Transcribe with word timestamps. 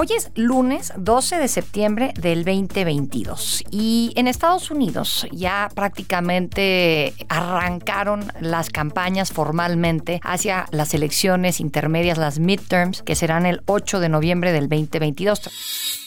Hoy 0.00 0.06
es 0.16 0.30
lunes 0.36 0.92
12 0.96 1.38
de 1.38 1.48
septiembre 1.48 2.14
del 2.14 2.44
2022 2.44 3.64
y 3.72 4.12
en 4.14 4.28
Estados 4.28 4.70
Unidos 4.70 5.26
ya 5.32 5.68
prácticamente 5.74 7.14
arrancaron 7.28 8.30
las 8.40 8.70
campañas 8.70 9.32
formalmente 9.32 10.20
hacia 10.22 10.66
las 10.70 10.94
elecciones 10.94 11.58
intermedias, 11.58 12.16
las 12.16 12.38
midterms, 12.38 13.02
que 13.02 13.16
serán 13.16 13.44
el 13.44 13.60
8 13.66 13.98
de 13.98 14.08
noviembre 14.08 14.52
del 14.52 14.68
2022. 14.68 15.50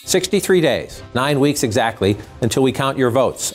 63 0.05 0.61
days, 0.61 1.03
nine 1.13 1.37
weeks 1.37 1.61
exactly, 1.61 2.15
until 2.41 2.63
we 2.63 2.71
count 2.71 2.97
your 2.97 3.11
votes. 3.11 3.53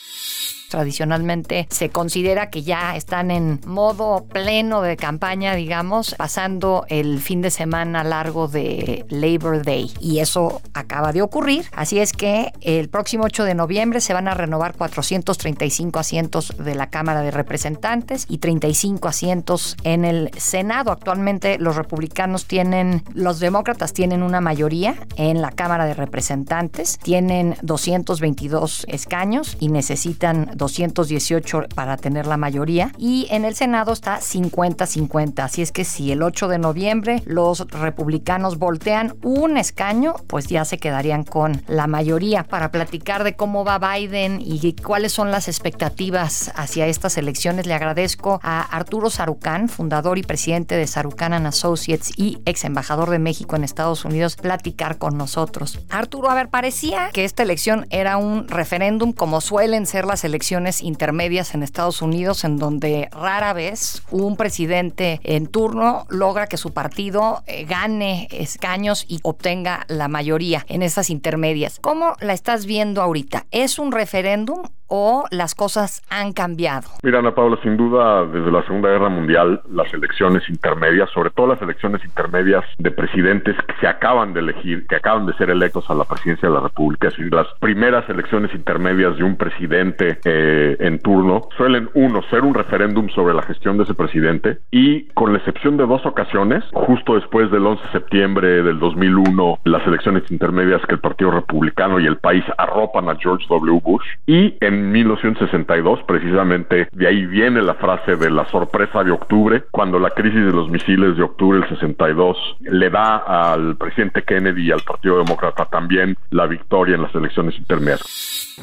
Tradicionalmente 0.69 1.67
se 1.69 1.89
considera 1.89 2.49
que 2.49 2.63
ya 2.63 2.95
están 2.95 3.31
en 3.31 3.61
modo 3.65 4.25
pleno 4.25 4.81
de 4.81 4.97
campaña, 4.97 5.55
digamos, 5.55 6.15
pasando 6.15 6.85
el 6.89 7.19
fin 7.19 7.41
de 7.41 7.51
semana 7.51 8.03
largo 8.03 8.47
de 8.47 9.05
Labor 9.09 9.63
Day. 9.63 9.91
Y 9.99 10.19
eso 10.19 10.61
acaba 10.73 11.13
de 11.13 11.21
ocurrir. 11.21 11.65
Así 11.71 11.99
es 11.99 12.11
que 12.13 12.51
el 12.61 12.89
próximo 12.89 13.25
8 13.25 13.45
de 13.45 13.55
noviembre 13.55 14.01
se 14.01 14.13
van 14.13 14.27
a 14.27 14.33
renovar 14.33 14.75
435 14.75 15.99
asientos 15.99 16.53
de 16.57 16.75
la 16.75 16.89
Cámara 16.89 17.21
de 17.21 17.31
Representantes 17.31 18.25
y 18.29 18.39
35 18.39 19.07
asientos 19.07 19.77
en 19.83 20.05
el 20.05 20.31
Senado. 20.37 20.91
Actualmente 20.91 21.57
los 21.59 21.75
republicanos 21.75 22.45
tienen, 22.45 23.03
los 23.13 23.39
demócratas 23.39 23.93
tienen 23.93 24.23
una 24.23 24.41
mayoría 24.41 24.95
en 25.15 25.41
la 25.41 25.51
Cámara 25.51 25.85
de 25.85 25.93
Representantes, 25.93 26.97
tienen 26.99 27.55
222 27.61 28.85
escaños 28.89 29.55
y 29.59 29.69
necesitan 29.69 30.56
218 30.57 31.67
para 31.73 31.97
tener 31.97 32.27
la 32.27 32.37
mayoría 32.37 32.91
y 32.97 33.27
en 33.29 33.45
el 33.45 33.55
Senado 33.55 33.93
está 33.93 34.19
50-50. 34.19 35.39
Así 35.43 35.61
es 35.61 35.71
que 35.71 35.85
si 35.85 36.11
el 36.11 36.21
8 36.21 36.47
de 36.47 36.59
noviembre 36.59 37.23
los 37.25 37.59
republicanos 37.71 38.57
voltean 38.57 39.15
un 39.23 39.57
escaño, 39.57 40.15
pues 40.27 40.47
ya 40.47 40.65
se 40.65 40.77
quedarían 40.77 41.23
con 41.23 41.61
la 41.67 41.87
mayoría. 41.87 42.43
Para 42.43 42.71
platicar 42.71 43.23
de 43.23 43.35
cómo 43.35 43.63
va 43.63 43.79
Biden 43.79 44.41
y 44.41 44.73
cuáles 44.73 45.13
son 45.13 45.31
las 45.31 45.47
expectativas 45.47 46.51
hacia 46.55 46.87
estas 46.87 47.17
elecciones, 47.17 47.65
le 47.65 47.73
agradezco 47.73 48.39
a 48.43 48.61
Arturo 48.61 49.09
Sarucán, 49.09 49.69
fundador 49.69 50.17
y 50.17 50.23
presidente 50.23 50.75
de 50.75 50.87
Sarucán 50.87 51.33
Associates 51.45 52.11
y 52.17 52.39
ex 52.45 52.65
embajador 52.65 53.09
de 53.09 53.19
México 53.19 53.55
en 53.55 53.63
Estados 53.63 54.05
Unidos, 54.05 54.35
platicar 54.35 54.97
con 54.97 55.17
nosotros. 55.17 55.79
Arturo, 55.89 56.29
a 56.29 56.35
ver, 56.35 56.49
parecía 56.49 57.09
que 57.13 57.25
esta 57.25 57.43
elección 57.43 57.85
era 57.89 58.17
un 58.17 58.47
referéndum 58.47 59.13
como 59.13 59.41
suelen 59.41 59.85
ser 59.85 60.05
las 60.05 60.23
elecciones 60.23 60.46
intermedias 60.81 61.53
en 61.53 61.63
Estados 61.63 62.01
Unidos 62.01 62.43
en 62.43 62.57
donde 62.57 63.09
rara 63.11 63.53
vez 63.53 64.01
un 64.11 64.37
presidente 64.37 65.19
en 65.23 65.47
turno 65.47 66.05
logra 66.09 66.47
que 66.47 66.57
su 66.57 66.71
partido 66.73 67.43
eh, 67.47 67.65
gane 67.65 68.27
escaños 68.31 69.05
y 69.07 69.19
obtenga 69.23 69.85
la 69.87 70.07
mayoría 70.07 70.65
en 70.69 70.83
esas 70.83 71.09
intermedias. 71.09 71.79
¿Cómo 71.81 72.13
la 72.21 72.33
estás 72.33 72.65
viendo 72.65 73.01
ahorita? 73.01 73.45
¿Es 73.51 73.77
un 73.77 73.91
referéndum 73.91 74.63
o 74.87 75.25
las 75.31 75.55
cosas 75.55 76.01
han 76.09 76.33
cambiado? 76.33 76.87
Mira, 77.03 77.19
Ana 77.19 77.35
Paula, 77.35 77.57
sin 77.63 77.77
duda, 77.77 78.25
desde 78.25 78.51
la 78.51 78.63
Segunda 78.63 78.89
Guerra 78.89 79.09
Mundial, 79.09 79.61
las 79.71 79.93
elecciones 79.93 80.47
intermedias, 80.49 81.09
sobre 81.11 81.29
todo 81.29 81.47
las 81.47 81.61
elecciones 81.61 82.03
intermedias 82.03 82.63
de 82.77 82.91
presidentes 82.91 83.55
que 83.55 83.73
se 83.79 83.87
acaban 83.87 84.33
de 84.33 84.39
elegir, 84.39 84.85
que 84.87 84.95
acaban 84.95 85.25
de 85.25 85.33
ser 85.33 85.49
electos 85.49 85.89
a 85.89 85.95
la 85.95 86.03
presidencia 86.03 86.49
de 86.49 86.55
la 86.55 86.61
República, 86.61 87.07
es 87.07 87.17
decir, 87.17 87.33
las 87.33 87.47
primeras 87.59 88.07
elecciones 88.09 88.53
intermedias 88.53 89.17
de 89.17 89.23
un 89.23 89.35
presidente 89.35 90.19
eh, 90.23 90.77
en 90.79 90.99
turno, 90.99 91.49
suelen, 91.57 91.89
uno, 91.93 92.21
ser 92.29 92.43
un 92.43 92.53
referéndum 92.53 93.09
sobre 93.09 93.33
la 93.33 93.43
gestión 93.43 93.77
de 93.77 93.83
ese 93.83 93.93
presidente 93.93 94.59
y, 94.71 95.05
con 95.13 95.31
la 95.33 95.39
excepción 95.39 95.77
de 95.77 95.85
dos 95.85 96.05
ocasiones, 96.05 96.63
justo 96.73 97.15
después 97.15 97.51
del 97.51 97.65
11 97.65 97.83
de 97.83 97.91
septiembre 97.91 98.63
del 98.63 98.79
2001, 98.79 99.59
las 99.63 99.85
elecciones 99.87 100.23
intermedias 100.31 100.81
que 100.85 100.93
el 100.93 100.99
Partido 100.99 101.31
Republicano 101.31 101.99
y 101.99 102.05
el 102.05 102.17
país 102.17 102.43
arropan 102.57 103.09
a 103.09 103.15
George 103.15 103.45
W. 103.49 103.79
Bush, 103.83 104.05
y 104.25 104.55
en 104.61 104.76
1962, 104.77 106.03
precisamente 106.07 106.87
de 106.91 107.07
ahí 107.07 107.25
viene 107.25 107.61
la 107.61 107.75
frase 107.75 108.15
de 108.15 108.29
la 108.29 108.45
sorpresa 108.45 109.03
de 109.03 109.11
octubre, 109.11 109.63
cuando 109.71 109.99
la 109.99 110.09
crisis 110.11 110.45
de 110.45 110.51
los 110.51 110.69
misiles 110.69 111.17
de 111.17 111.23
octubre 111.23 111.59
del 111.59 111.69
62 111.69 112.37
le 112.61 112.89
da 112.89 113.17
al 113.17 113.75
presidente 113.77 114.23
Kennedy 114.23 114.67
y 114.67 114.71
al 114.71 114.81
Partido 114.81 115.17
Demócrata 115.17 115.65
también 115.65 116.17
la 116.31 116.47
victoria 116.47 116.95
en 116.95 117.03
las 117.03 117.13
elecciones 117.15 117.57
intermedias. 117.57 118.57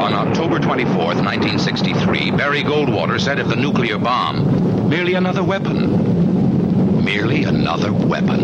On 0.00 0.12
October 0.12 0.60
24, 0.60 1.22
1963, 1.22 2.32
Barry 2.32 2.62
Goldwater 2.62 3.18
said 3.18 3.38
of 3.38 3.48
the 3.48 3.56
nuclear 3.56 3.98
bomb, 3.98 4.88
merely 4.88 5.14
another 5.14 5.42
weapon. 5.42 7.02
Merely 7.02 7.44
another 7.44 7.92
weapon. 7.92 8.40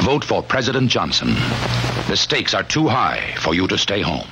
Vote 0.00 0.24
for 0.24 0.42
President 0.42 0.88
Johnson. 0.90 1.34
The 2.08 2.16
stakes 2.16 2.54
are 2.54 2.64
too 2.64 2.88
high 2.88 3.34
for 3.38 3.54
you 3.54 3.68
to 3.68 3.76
stay 3.76 4.00
home. 4.00 4.26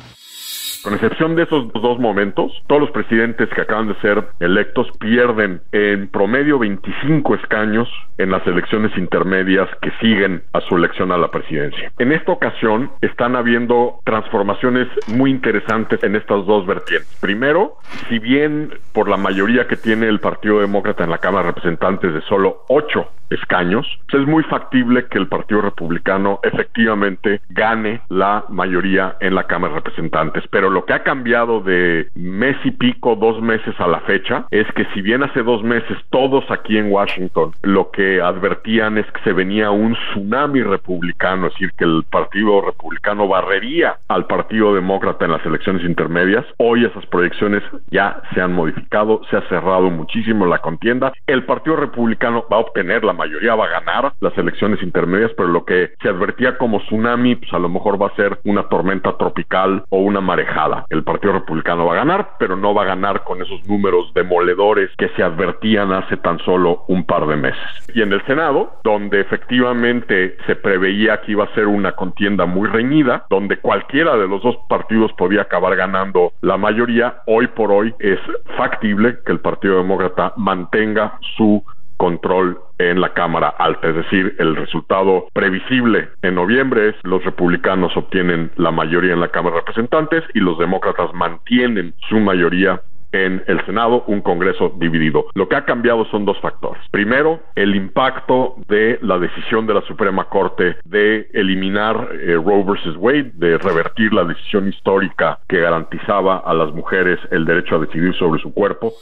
Con 0.88 0.94
excepción 0.94 1.36
de 1.36 1.42
esos 1.42 1.70
dos 1.74 1.98
momentos, 1.98 2.50
todos 2.66 2.80
los 2.80 2.90
presidentes 2.92 3.50
que 3.50 3.60
acaban 3.60 3.88
de 3.88 3.94
ser 3.96 4.24
electos 4.40 4.88
pierden 4.98 5.60
en 5.70 6.08
promedio 6.08 6.58
25 6.58 7.34
escaños 7.34 7.86
en 8.16 8.30
las 8.30 8.46
elecciones 8.46 8.96
intermedias 8.96 9.68
que 9.82 9.90
siguen 10.00 10.42
a 10.54 10.62
su 10.62 10.78
elección 10.78 11.12
a 11.12 11.18
la 11.18 11.30
presidencia. 11.30 11.92
En 11.98 12.10
esta 12.12 12.32
ocasión 12.32 12.90
están 13.02 13.36
habiendo 13.36 14.00
transformaciones 14.04 14.88
muy 15.08 15.30
interesantes 15.30 16.02
en 16.02 16.16
estas 16.16 16.46
dos 16.46 16.66
vertientes. 16.66 17.18
Primero, 17.20 17.74
si 18.08 18.18
bien 18.18 18.72
por 18.94 19.10
la 19.10 19.18
mayoría 19.18 19.68
que 19.68 19.76
tiene 19.76 20.08
el 20.08 20.20
Partido 20.20 20.60
Demócrata 20.60 21.04
en 21.04 21.10
la 21.10 21.18
Cámara 21.18 21.44
de 21.44 21.50
Representantes 21.52 22.14
de 22.14 22.22
solo 22.22 22.64
8 22.68 23.08
escaños, 23.30 23.86
pues 24.10 24.22
es 24.22 24.28
muy 24.28 24.42
factible 24.44 25.06
que 25.06 25.18
el 25.18 25.28
Partido 25.28 25.60
Republicano 25.60 26.40
efectivamente 26.42 27.42
gane 27.50 28.00
la 28.08 28.46
mayoría 28.48 29.16
en 29.20 29.34
la 29.34 29.44
Cámara 29.44 29.74
de 29.74 29.80
Representantes. 29.80 30.44
Pero 30.50 30.70
lo 30.78 30.84
que 30.84 30.92
ha 30.92 31.02
cambiado 31.02 31.60
de 31.60 32.08
mes 32.14 32.56
y 32.62 32.70
pico, 32.70 33.16
dos 33.16 33.42
meses 33.42 33.74
a 33.80 33.88
la 33.88 33.98
fecha, 34.02 34.46
es 34.52 34.64
que 34.76 34.84
si 34.94 35.02
bien 35.02 35.24
hace 35.24 35.42
dos 35.42 35.64
meses 35.64 35.98
todos 36.10 36.48
aquí 36.52 36.78
en 36.78 36.92
Washington 36.92 37.50
lo 37.62 37.90
que 37.90 38.22
advertían 38.22 38.96
es 38.96 39.04
que 39.10 39.20
se 39.24 39.32
venía 39.32 39.72
un 39.72 39.94
tsunami 39.94 40.62
republicano, 40.62 41.48
es 41.48 41.54
decir, 41.54 41.72
que 41.76 41.82
el 41.82 42.04
Partido 42.08 42.60
Republicano 42.60 43.26
barrería 43.26 43.96
al 44.06 44.26
Partido 44.26 44.72
Demócrata 44.72 45.24
en 45.24 45.32
las 45.32 45.44
elecciones 45.44 45.82
intermedias, 45.82 46.46
hoy 46.58 46.84
esas 46.84 47.04
proyecciones 47.06 47.64
ya 47.90 48.22
se 48.32 48.40
han 48.40 48.52
modificado, 48.52 49.22
se 49.30 49.36
ha 49.36 49.48
cerrado 49.48 49.90
muchísimo 49.90 50.46
la 50.46 50.58
contienda, 50.58 51.12
el 51.26 51.44
Partido 51.44 51.74
Republicano 51.74 52.44
va 52.52 52.58
a 52.58 52.60
obtener 52.60 53.02
la 53.02 53.14
mayoría 53.14 53.56
va 53.56 53.64
a 53.64 53.80
ganar 53.80 54.12
las 54.20 54.38
elecciones 54.38 54.80
intermedias, 54.80 55.32
pero 55.36 55.48
lo 55.48 55.64
que 55.64 55.90
se 56.00 56.08
advertía 56.08 56.56
como 56.56 56.78
tsunami, 56.82 57.34
pues 57.34 57.52
a 57.52 57.58
lo 57.58 57.68
mejor 57.68 58.00
va 58.00 58.06
a 58.06 58.14
ser 58.14 58.38
una 58.44 58.68
tormenta 58.68 59.16
tropical 59.16 59.82
o 59.88 59.98
una 59.98 60.20
marejada. 60.20 60.57
El 60.90 61.04
Partido 61.04 61.34
Republicano 61.34 61.86
va 61.86 61.92
a 61.92 61.96
ganar, 61.96 62.30
pero 62.38 62.56
no 62.56 62.74
va 62.74 62.82
a 62.82 62.86
ganar 62.86 63.22
con 63.22 63.40
esos 63.40 63.64
números 63.68 64.12
demoledores 64.14 64.90
que 64.98 65.08
se 65.10 65.22
advertían 65.22 65.92
hace 65.92 66.16
tan 66.16 66.38
solo 66.40 66.84
un 66.88 67.04
par 67.04 67.26
de 67.26 67.36
meses. 67.36 67.58
Y 67.94 68.02
en 68.02 68.12
el 68.12 68.24
Senado, 68.26 68.72
donde 68.82 69.20
efectivamente 69.20 70.36
se 70.46 70.56
preveía 70.56 71.20
que 71.20 71.32
iba 71.32 71.44
a 71.44 71.54
ser 71.54 71.66
una 71.66 71.92
contienda 71.92 72.46
muy 72.46 72.68
reñida, 72.68 73.24
donde 73.30 73.58
cualquiera 73.58 74.16
de 74.16 74.26
los 74.26 74.42
dos 74.42 74.56
partidos 74.68 75.12
podía 75.12 75.42
acabar 75.42 75.76
ganando 75.76 76.32
la 76.40 76.56
mayoría, 76.56 77.22
hoy 77.26 77.46
por 77.48 77.70
hoy 77.70 77.94
es 78.00 78.18
factible 78.56 79.18
que 79.24 79.32
el 79.32 79.40
Partido 79.40 79.76
Demócrata 79.76 80.32
mantenga 80.36 81.18
su 81.36 81.62
control 81.98 82.58
en 82.78 83.00
la 83.00 83.12
Cámara 83.12 83.48
Alta, 83.48 83.88
es 83.88 83.96
decir, 83.96 84.34
el 84.38 84.56
resultado 84.56 85.26
previsible 85.34 86.08
en 86.22 86.36
noviembre 86.36 86.88
es 86.88 86.94
los 87.02 87.22
republicanos 87.24 87.94
obtienen 87.96 88.50
la 88.56 88.70
mayoría 88.70 89.12
en 89.12 89.20
la 89.20 89.28
Cámara 89.28 89.56
de 89.56 89.60
Representantes 89.60 90.24
y 90.34 90.40
los 90.40 90.58
demócratas 90.58 91.12
mantienen 91.12 91.94
su 92.08 92.18
mayoría 92.20 92.80
en 93.12 93.42
el 93.46 93.64
Senado, 93.64 94.04
un 94.06 94.20
Congreso 94.20 94.74
dividido. 94.76 95.26
Lo 95.34 95.48
que 95.48 95.56
ha 95.56 95.64
cambiado 95.64 96.04
son 96.06 96.24
dos 96.24 96.38
factores. 96.40 96.82
Primero, 96.90 97.40
el 97.54 97.74
impacto 97.74 98.56
de 98.68 98.98
la 99.02 99.18
decisión 99.18 99.66
de 99.66 99.74
la 99.74 99.82
Suprema 99.82 100.24
Corte 100.28 100.76
de 100.84 101.28
eliminar 101.32 102.10
eh, 102.12 102.34
Roe 102.34 102.64
versus 102.64 102.96
Wade, 102.96 103.32
de 103.34 103.58
revertir 103.58 104.12
la 104.12 104.24
decisión 104.24 104.68
histórica 104.68 105.38
que 105.48 105.60
garantizaba 105.60 106.38
a 106.38 106.54
las 106.54 106.72
mujeres 106.72 107.18
el 107.30 107.44
derecho 107.44 107.76
a 107.76 107.78
decidir 107.80 108.14
sobre 108.14 108.40
su 108.40 108.52
cuerpo. 108.52 108.92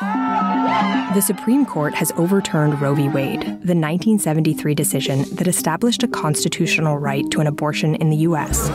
The 0.00 1.22
Supreme 1.22 1.64
Court 1.64 1.94
has 1.94 2.12
overturned 2.16 2.80
Roe 2.82 2.94
v. 2.94 3.08
Wade, 3.08 3.40
the 3.40 3.74
1973 3.74 4.74
decision 4.74 5.24
that 5.36 5.48
established 5.48 6.02
a 6.02 6.08
constitutional 6.08 6.98
right 6.98 7.24
to 7.30 7.40
an 7.40 7.46
abortion 7.46 7.94
in 7.94 8.10
the 8.10 8.16
U.S. 8.18 8.70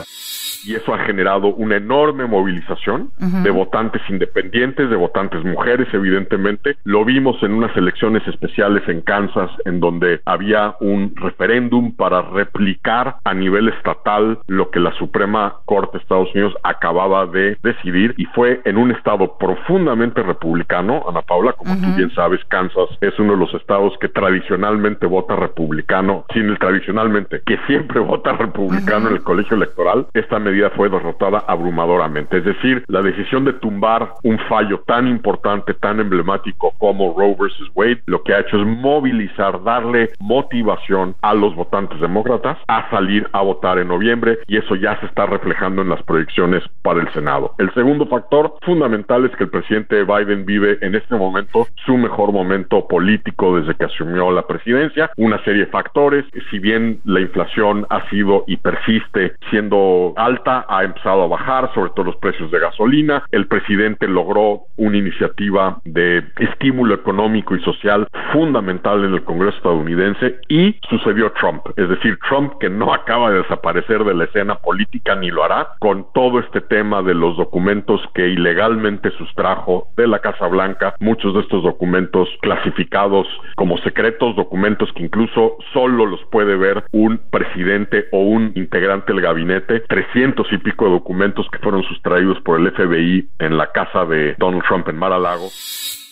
y 0.65 0.75
eso 0.75 0.93
ha 0.93 0.99
generado 0.99 1.47
una 1.47 1.77
enorme 1.77 2.25
movilización 2.25 3.11
de 3.17 3.49
votantes 3.49 4.01
independientes, 4.09 4.89
de 4.89 4.95
votantes 4.95 5.43
mujeres, 5.43 5.87
evidentemente. 5.93 6.77
Lo 6.83 7.05
vimos 7.05 7.41
en 7.43 7.53
unas 7.53 7.75
elecciones 7.75 8.25
especiales 8.27 8.87
en 8.87 9.01
Kansas, 9.01 9.49
en 9.65 9.79
donde 9.79 10.21
había 10.25 10.75
un 10.79 11.13
referéndum 11.15 11.95
para 11.95 12.21
replicar 12.21 13.15
a 13.23 13.33
nivel 13.33 13.69
estatal 13.69 14.39
lo 14.47 14.69
que 14.69 14.79
la 14.79 14.91
Suprema 14.93 15.55
Corte 15.65 15.97
de 15.97 16.03
Estados 16.03 16.33
Unidos 16.33 16.53
acababa 16.63 17.25
de 17.25 17.57
decidir 17.63 18.13
y 18.17 18.25
fue 18.25 18.61
en 18.65 18.77
un 18.77 18.91
estado 18.91 19.37
profundamente 19.37 20.23
republicano, 20.23 21.03
Ana 21.07 21.21
Paula, 21.21 21.53
como 21.53 21.75
tú 21.75 21.95
bien 21.95 22.11
sabes, 22.13 22.43
Kansas 22.45 22.89
es 23.01 23.17
uno 23.19 23.33
de 23.33 23.39
los 23.39 23.53
estados 23.53 23.93
que 23.99 24.09
tradicionalmente 24.09 25.05
vota 25.05 25.35
republicano, 25.35 26.25
sin 26.33 26.49
el 26.49 26.59
tradicionalmente, 26.59 27.41
que 27.45 27.57
siempre 27.67 27.99
vota 28.11 28.33
republicano 28.33 29.09
en 29.09 29.15
el 29.15 29.23
colegio 29.23 29.55
electoral, 29.57 30.07
esta 30.13 30.39
medida 30.51 30.69
fue 30.71 30.89
derrotada 30.89 31.43
abrumadoramente. 31.47 32.37
Es 32.37 32.45
decir, 32.45 32.83
la 32.87 33.01
decisión 33.01 33.45
de 33.45 33.53
tumbar 33.53 34.13
un 34.23 34.37
fallo 34.49 34.83
tan 34.85 35.07
importante, 35.07 35.73
tan 35.73 35.99
emblemático 35.99 36.73
como 36.77 37.13
Roe 37.17 37.35
versus 37.39 37.71
Wade, 37.73 38.01
lo 38.05 38.21
que 38.23 38.33
ha 38.33 38.39
hecho 38.39 38.57
es 38.57 38.67
movilizar, 38.67 39.63
darle 39.63 40.09
motivación 40.19 41.15
a 41.21 41.33
los 41.33 41.55
votantes 41.55 41.99
demócratas 41.99 42.57
a 42.67 42.89
salir 42.89 43.27
a 43.31 43.41
votar 43.41 43.79
en 43.79 43.87
noviembre 43.87 44.39
y 44.47 44.57
eso 44.57 44.75
ya 44.75 44.99
se 44.99 45.05
está 45.05 45.25
reflejando 45.25 45.81
en 45.81 45.89
las 45.89 46.03
proyecciones 46.03 46.63
para 46.81 47.01
el 47.01 47.11
Senado. 47.13 47.55
El 47.57 47.73
segundo 47.73 48.05
factor 48.07 48.55
fundamental 48.61 49.25
es 49.25 49.35
que 49.37 49.45
el 49.45 49.49
presidente 49.49 50.03
Biden 50.03 50.45
vive 50.45 50.77
en 50.81 50.95
este 50.95 51.15
momento 51.15 51.67
su 51.85 51.97
mejor 51.97 52.31
momento 52.31 52.87
político 52.87 53.57
desde 53.57 53.75
que 53.75 53.85
asumió 53.85 54.31
la 54.31 54.47
presidencia, 54.47 55.11
una 55.17 55.41
serie 55.43 55.65
de 55.65 55.71
factores, 55.71 56.25
si 56.49 56.59
bien 56.59 56.99
la 57.05 57.21
inflación 57.21 57.85
ha 57.89 58.07
sido 58.09 58.43
y 58.47 58.57
persiste 58.57 59.33
siendo 59.49 60.13
alta, 60.15 60.40
ha 60.45 60.83
empezado 60.83 61.23
a 61.23 61.27
bajar, 61.27 61.71
sobre 61.73 61.91
todo 61.91 62.05
los 62.05 62.15
precios 62.17 62.51
de 62.51 62.59
gasolina, 62.59 63.23
el 63.31 63.47
presidente 63.47 64.07
logró 64.07 64.63
una 64.77 64.97
iniciativa 64.97 65.79
de 65.85 66.23
estímulo 66.39 66.95
económico 66.95 67.55
y 67.55 67.61
social 67.63 68.07
fundamental 68.33 69.03
en 69.03 69.13
el 69.13 69.23
Congreso 69.23 69.57
estadounidense 69.57 70.39
y 70.47 70.75
sucedió 70.89 71.31
Trump, 71.33 71.63
es 71.75 71.89
decir, 71.89 72.17
Trump 72.27 72.53
que 72.59 72.69
no 72.69 72.93
acaba 72.93 73.31
de 73.31 73.39
desaparecer 73.39 74.03
de 74.03 74.13
la 74.13 74.25
escena 74.25 74.55
política 74.55 75.15
ni 75.15 75.29
lo 75.29 75.43
hará 75.43 75.69
con 75.79 76.07
todo 76.13 76.39
este 76.39 76.61
tema 76.61 77.01
de 77.01 77.13
los 77.13 77.37
documentos 77.37 78.01
que 78.13 78.27
ilegalmente 78.29 79.11
sustrajo 79.11 79.87
de 79.97 80.07
la 80.07 80.19
Casa 80.19 80.47
Blanca, 80.47 80.95
muchos 80.99 81.33
de 81.33 81.41
estos 81.41 81.63
documentos 81.63 82.29
clasificados 82.41 83.27
como 83.55 83.77
secretos, 83.79 84.35
documentos 84.35 84.91
que 84.93 85.03
incluso 85.03 85.57
solo 85.73 86.05
los 86.05 86.23
puede 86.31 86.55
ver 86.55 86.83
un 86.91 87.19
presidente 87.29 88.05
o 88.11 88.19
un 88.19 88.51
integrante 88.55 89.13
del 89.13 89.21
gabinete, 89.21 89.81
300 89.81 90.30
y 90.51 90.57
pico 90.57 90.85
de 90.85 90.91
documentos 90.91 91.47
que 91.51 91.59
fueron 91.59 91.83
sustraídos 91.83 92.37
por 92.43 92.59
el 92.59 92.71
FBI 92.71 93.29
en 93.39 93.57
la 93.57 93.71
casa 93.71 94.05
de 94.05 94.35
Donald 94.37 94.63
Trump 94.67 94.87
en 94.87 94.97
Mar-a-Lago. 94.97 95.49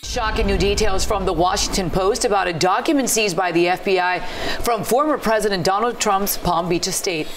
Shocking 0.02 0.46
new 0.46 0.58
details 0.58 1.04
from 1.04 1.24
the 1.24 1.32
Washington 1.32 1.90
Post 1.90 2.24
about 2.24 2.48
a 2.48 2.52
document 2.52 3.08
seized 3.08 3.36
by 3.36 3.52
the 3.52 3.66
FBI 3.66 4.20
from 4.62 4.82
former 4.82 5.16
President 5.18 5.64
Donald 5.64 6.00
Trump's 6.00 6.36
Palm 6.36 6.68
Beach 6.68 6.88
estate. 6.88 7.28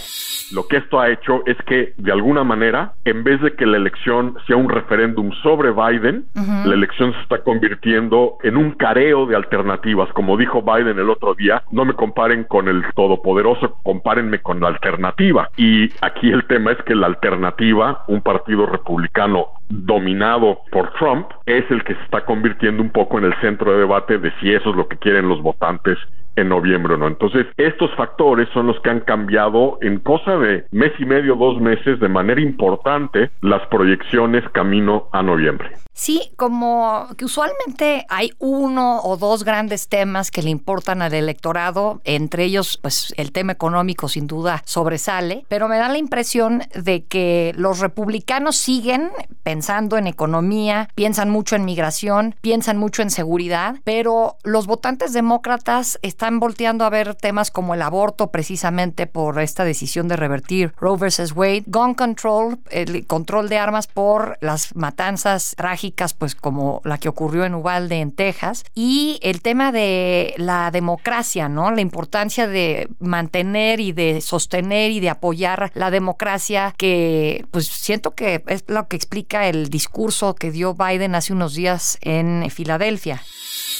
Lo 0.53 0.67
que 0.67 0.77
esto 0.77 0.99
ha 0.99 1.09
hecho 1.09 1.41
es 1.45 1.57
que, 1.65 1.93
de 1.97 2.11
alguna 2.11 2.43
manera, 2.43 2.93
en 3.05 3.23
vez 3.23 3.41
de 3.41 3.55
que 3.55 3.65
la 3.65 3.77
elección 3.77 4.35
sea 4.45 4.55
un 4.55 4.69
referéndum 4.69 5.31
sobre 5.41 5.71
Biden, 5.71 6.25
la 6.35 6.73
elección 6.73 7.11
se 7.13 7.21
está 7.21 7.39
convirtiendo 7.39 8.37
en 8.43 8.57
un 8.57 8.71
careo 8.71 9.25
de 9.25 9.35
alternativas. 9.35 10.09
Como 10.13 10.37
dijo 10.37 10.61
Biden 10.61 10.99
el 10.99 11.09
otro 11.09 11.33
día, 11.33 11.63
no 11.71 11.85
me 11.85 11.93
comparen 11.93 12.43
con 12.43 12.67
el 12.67 12.83
todopoderoso, 12.93 13.79
compárenme 13.83 14.39
con 14.39 14.59
la 14.59 14.67
alternativa. 14.67 15.49
Y 15.57 15.89
aquí 16.01 16.31
el 16.31 16.45
tema 16.45 16.71
es 16.71 16.77
que 16.83 16.93
la 16.93 17.07
alternativa, 17.07 18.03
un 18.07 18.21
partido 18.21 18.67
republicano 18.67 19.47
dominado 19.69 20.59
por 20.71 20.93
Trump, 20.93 21.27
es 21.47 21.69
el 21.71 21.83
que 21.83 21.95
se 21.95 22.03
está 22.03 22.25
convirtiendo 22.25 22.83
un 22.83 22.91
poco 22.91 23.17
en 23.17 23.25
el 23.25 23.33
centro 23.41 23.71
de 23.71 23.79
debate 23.79 24.19
de 24.19 24.31
si 24.39 24.53
eso 24.53 24.69
es 24.69 24.75
lo 24.75 24.87
que 24.87 24.97
quieren 24.97 25.27
los 25.27 25.41
votantes 25.41 25.97
en 26.35 26.49
noviembre 26.49 26.95
o 26.95 26.97
no. 26.97 27.07
Entonces, 27.07 27.45
estos 27.57 27.93
factores 27.95 28.47
son 28.53 28.67
los 28.67 28.79
que 28.81 28.89
han 28.89 29.01
cambiado 29.01 29.77
en 29.81 29.99
cosa 29.99 30.37
de 30.37 30.65
mes 30.71 30.91
y 30.99 31.05
medio, 31.05 31.35
dos 31.35 31.59
meses, 31.61 31.99
de 31.99 32.09
manera 32.09 32.41
importante, 32.41 33.29
las 33.41 33.65
proyecciones 33.67 34.47
camino 34.49 35.07
a 35.11 35.21
noviembre. 35.21 35.69
Sí, 35.93 36.31
como 36.37 37.07
que 37.17 37.25
usualmente 37.25 38.05
hay 38.09 38.31
uno 38.39 39.01
o 39.03 39.15
dos 39.15 39.43
grandes 39.43 39.87
temas 39.87 40.31
que 40.31 40.41
le 40.41 40.49
importan 40.49 41.03
al 41.03 41.13
electorado, 41.13 42.01
entre 42.03 42.45
ellos, 42.45 42.79
pues 42.81 43.13
el 43.15 43.31
tema 43.31 43.53
económico 43.53 44.09
sin 44.09 44.25
duda 44.25 44.63
sobresale, 44.65 45.45
pero 45.49 45.67
me 45.67 45.77
da 45.77 45.89
la 45.89 45.99
impresión 45.99 46.63
de 46.73 47.05
que 47.05 47.53
los 47.55 47.79
republicanos 47.79 48.55
siguen 48.55 49.11
pensando 49.43 49.97
en 49.97 50.07
economía, 50.07 50.89
piensan 50.95 51.29
mucho 51.29 51.55
en 51.55 51.65
migración, 51.65 52.35
piensan 52.41 52.77
mucho 52.77 53.03
en 53.03 53.11
seguridad, 53.11 53.75
pero 53.83 54.37
los 54.43 54.65
votantes 54.65 55.13
demócratas 55.13 55.99
están 56.01 56.39
volteando 56.39 56.85
a 56.85 56.89
ver 56.89 57.13
temas 57.13 57.51
como 57.51 57.75
el 57.75 57.81
aborto 57.83 58.31
precisamente 58.31 59.05
por 59.05 59.39
esta 59.39 59.63
decisión 59.63 60.07
de 60.07 60.15
revertir 60.15 60.73
Roe 60.77 60.97
versus 60.97 61.33
Wade, 61.33 61.65
gun 61.67 61.93
control, 61.93 62.57
el 62.71 63.05
control 63.05 63.47
de 63.47 63.59
armas 63.59 63.85
por 63.85 64.37
las 64.41 64.75
matanzas 64.75 65.53
trágicas 65.55 65.82
pues 65.91 66.35
como 66.35 66.81
la 66.85 66.97
que 66.97 67.09
ocurrió 67.09 67.45
en 67.45 67.55
Uvalde, 67.55 67.99
en 67.99 68.11
Texas, 68.11 68.63
y 68.73 69.19
el 69.21 69.41
tema 69.41 69.71
de 69.71 70.33
la 70.37 70.71
democracia, 70.71 71.49
¿no? 71.49 71.71
La 71.71 71.81
importancia 71.81 72.47
de 72.47 72.87
mantener 72.99 73.79
y 73.79 73.91
de 73.91 74.21
sostener 74.21 74.91
y 74.91 74.99
de 74.99 75.09
apoyar 75.09 75.71
la 75.75 75.91
democracia, 75.91 76.73
que 76.77 77.45
pues 77.51 77.67
siento 77.67 78.11
que 78.11 78.43
es 78.47 78.63
lo 78.67 78.87
que 78.87 78.95
explica 78.95 79.47
el 79.47 79.69
discurso 79.69 80.35
que 80.35 80.51
dio 80.51 80.73
Biden 80.73 81.15
hace 81.15 81.33
unos 81.33 81.53
días 81.53 81.97
en 82.01 82.49
Filadelfia. 82.49 83.21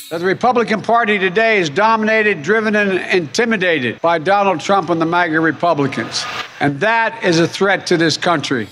The 0.10 0.20
Republican 0.20 0.82
Party 0.82 1.18
today 1.18 1.60
is 1.60 1.70
dominated, 1.74 2.44
driven, 2.44 2.76
and 2.76 3.00
intimidated 3.12 4.00
by 4.02 4.20
Donald 4.20 4.60
Trump 4.60 4.90
and 4.90 5.02
the 5.02 5.06
MAGA 5.06 5.40
Republicans. 5.40 6.24
And 6.60 6.80
that 6.82 7.24
is 7.24 7.40
a 7.40 7.48
threat 7.48 7.88
to 7.88 7.98
this 7.98 8.18
country. 8.18 8.68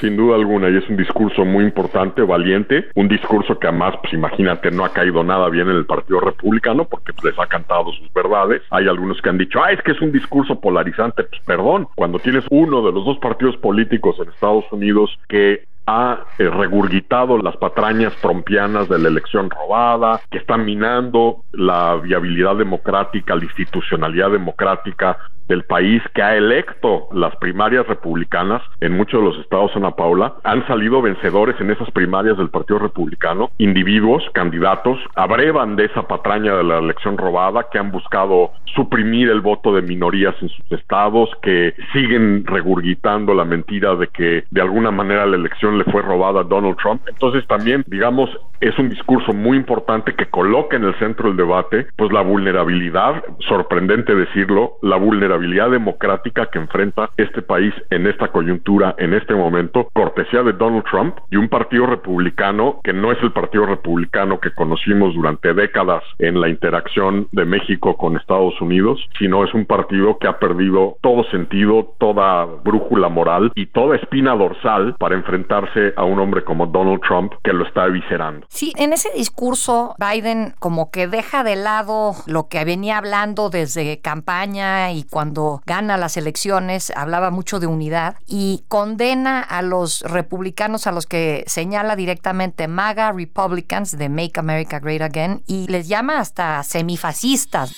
Sin 0.00 0.16
duda 0.16 0.36
alguna, 0.36 0.70
y 0.70 0.76
es 0.76 0.88
un 0.88 0.96
discurso 0.96 1.44
muy 1.44 1.64
importante, 1.64 2.22
valiente, 2.22 2.86
un 2.94 3.08
discurso 3.08 3.58
que 3.58 3.66
además, 3.66 3.94
pues 4.00 4.12
imagínate, 4.12 4.70
no 4.70 4.84
ha 4.84 4.92
caído 4.92 5.24
nada 5.24 5.48
bien 5.48 5.68
en 5.68 5.76
el 5.76 5.86
Partido 5.86 6.20
Republicano 6.20 6.84
porque 6.84 7.12
pues, 7.12 7.24
les 7.24 7.38
ha 7.38 7.46
cantado 7.46 7.92
sus 7.92 8.12
verdades. 8.12 8.62
Hay 8.70 8.86
algunos 8.86 9.20
que 9.20 9.28
han 9.28 9.38
dicho, 9.38 9.60
ah, 9.62 9.72
es 9.72 9.82
que 9.82 9.92
es 9.92 10.00
un 10.00 10.12
discurso 10.12 10.60
polarizante. 10.60 11.24
Pues 11.24 11.42
perdón, 11.44 11.88
cuando 11.96 12.18
tienes 12.18 12.44
uno 12.50 12.84
de 12.84 12.92
los 12.92 13.04
dos 13.04 13.18
partidos 13.18 13.56
políticos 13.56 14.16
en 14.20 14.28
Estados 14.28 14.64
Unidos 14.70 15.18
que 15.28 15.64
ha 15.88 16.26
eh, 16.38 16.50
regurgitado 16.50 17.38
las 17.38 17.56
patrañas 17.56 18.14
trompianas 18.20 18.88
de 18.90 18.98
la 18.98 19.08
elección 19.08 19.48
robada, 19.48 20.20
que 20.30 20.36
está 20.36 20.58
minando 20.58 21.44
la 21.52 21.96
viabilidad 21.96 22.56
democrática, 22.56 23.34
la 23.34 23.44
institucionalidad 23.44 24.30
democrática 24.30 25.16
del 25.48 25.64
país 25.64 26.02
que 26.14 26.22
ha 26.22 26.36
electo 26.36 27.08
las 27.12 27.34
primarias 27.36 27.86
republicanas 27.86 28.62
en 28.80 28.96
muchos 28.96 29.20
de 29.20 29.26
los 29.26 29.38
estados 29.38 29.74
Ana 29.74 29.92
Paula, 29.92 30.34
han 30.44 30.66
salido 30.66 31.02
vencedores 31.02 31.56
en 31.60 31.70
esas 31.70 31.90
primarias 31.90 32.36
del 32.36 32.50
Partido 32.50 32.78
Republicano, 32.78 33.50
individuos, 33.58 34.22
candidatos, 34.32 34.98
abrevan 35.14 35.76
de 35.76 35.86
esa 35.86 36.02
patraña 36.06 36.54
de 36.54 36.64
la 36.64 36.78
elección 36.78 37.16
robada, 37.16 37.66
que 37.70 37.78
han 37.78 37.90
buscado 37.90 38.52
suprimir 38.74 39.28
el 39.30 39.40
voto 39.40 39.74
de 39.74 39.82
minorías 39.82 40.34
en 40.40 40.48
sus 40.48 40.72
estados, 40.72 41.30
que 41.42 41.74
siguen 41.92 42.44
regurgitando 42.46 43.34
la 43.34 43.44
mentira 43.44 43.94
de 43.94 44.08
que 44.08 44.44
de 44.50 44.60
alguna 44.60 44.90
manera 44.90 45.26
la 45.26 45.36
elección 45.36 45.78
le 45.78 45.84
fue 45.84 46.02
robada 46.02 46.40
a 46.40 46.44
Donald 46.44 46.76
Trump. 46.76 47.02
Entonces 47.08 47.46
también, 47.46 47.84
digamos, 47.86 48.30
es 48.60 48.78
un 48.78 48.88
discurso 48.88 49.32
muy 49.32 49.56
importante 49.56 50.14
que 50.14 50.26
coloca 50.26 50.76
en 50.76 50.84
el 50.84 50.98
centro 50.98 51.28
del 51.28 51.36
debate, 51.36 51.86
pues 51.96 52.12
la 52.12 52.22
vulnerabilidad, 52.22 53.22
sorprendente 53.40 54.14
decirlo, 54.14 54.74
la 54.82 54.96
democrática 55.38 56.46
que 56.46 56.58
enfrenta 56.58 57.10
este 57.16 57.42
país 57.42 57.74
en 57.90 58.06
esta 58.06 58.28
coyuntura, 58.28 58.94
en 58.98 59.14
este 59.14 59.34
momento, 59.34 59.88
cortesía 59.92 60.42
de 60.42 60.52
Donald 60.52 60.84
Trump 60.90 61.16
y 61.30 61.36
un 61.36 61.48
partido 61.48 61.86
republicano 61.86 62.80
que 62.82 62.92
no 62.92 63.12
es 63.12 63.18
el 63.22 63.32
partido 63.32 63.66
republicano 63.66 64.40
que 64.40 64.52
conocimos 64.52 65.14
durante 65.14 65.54
décadas 65.54 66.02
en 66.18 66.40
la 66.40 66.48
interacción 66.48 67.28
de 67.32 67.44
México 67.44 67.96
con 67.96 68.16
Estados 68.16 68.60
Unidos, 68.60 69.00
sino 69.18 69.44
es 69.44 69.52
un 69.54 69.66
partido 69.66 70.18
que 70.18 70.28
ha 70.28 70.38
perdido 70.38 70.96
todo 71.00 71.24
sentido, 71.30 71.94
toda 71.98 72.44
brújula 72.44 73.08
moral 73.08 73.52
y 73.54 73.66
toda 73.66 73.96
espina 73.96 74.34
dorsal 74.34 74.94
para 74.98 75.14
enfrentarse 75.14 75.92
a 75.96 76.04
un 76.04 76.18
hombre 76.18 76.44
como 76.44 76.66
Donald 76.66 77.00
Trump 77.06 77.32
que 77.42 77.52
lo 77.52 77.66
está 77.66 77.86
eviscerando. 77.86 78.46
Sí, 78.48 78.72
en 78.76 78.92
ese 78.92 79.10
discurso 79.16 79.94
Biden 79.98 80.54
como 80.58 80.90
que 80.90 81.08
deja 81.08 81.44
de 81.44 81.56
lado 81.56 82.12
lo 82.26 82.48
que 82.48 82.64
venía 82.64 82.98
hablando 82.98 83.50
desde 83.50 84.00
campaña 84.00 84.92
y 84.92 85.04
cuando 85.04 85.27
cuando 85.28 85.62
gana 85.66 85.98
las 85.98 86.16
elecciones, 86.16 86.90
hablaba 86.96 87.30
mucho 87.30 87.60
de 87.60 87.66
unidad 87.66 88.16
y 88.26 88.64
condena 88.68 89.42
a 89.42 89.60
los 89.60 90.00
republicanos 90.00 90.86
a 90.86 90.92
los 90.92 91.04
que 91.04 91.44
señala 91.46 91.96
directamente 91.96 92.66
MAGA 92.66 93.12
Republicans 93.12 93.98
de 93.98 94.08
Make 94.08 94.40
America 94.40 94.78
Great 94.78 95.02
Again 95.02 95.42
y 95.46 95.66
les 95.66 95.86
llama 95.86 96.18
hasta 96.20 96.62
semifascistas. 96.62 97.74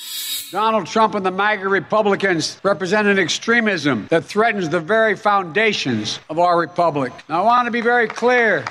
Donald 0.53 0.87
Trump 0.87 1.17
and 1.17 1.25
the 1.25 1.33
MAGA 1.33 1.69
Republicans 1.69 2.61
represent 2.63 3.09
an 3.09 3.19
extremism 3.19 4.07
that 4.11 4.23
threatens 4.23 4.69
the 4.69 4.79
very 4.79 5.17
foundations 5.17 6.21
of 6.29 6.39
our 6.39 6.57
republic. 6.57 7.13
Now, 7.29 7.43
I 7.43 7.45
want 7.45 7.67
to 7.67 7.73
be 7.73 7.81
very 7.81 8.07
clear, 8.07 8.65